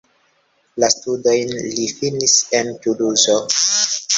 [0.83, 3.37] La studojn li finis en Tuluzo.